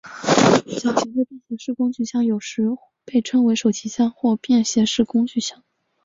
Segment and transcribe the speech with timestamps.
[0.67, 2.67] 小型的便携式工具箱有时
[3.05, 5.63] 被称为手提箱或便携式工具箱。